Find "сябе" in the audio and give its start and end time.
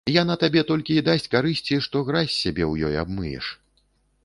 2.41-2.65